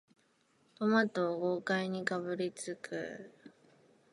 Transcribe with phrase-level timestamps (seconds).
[0.79, 3.31] トマトを豪快にかぶりつく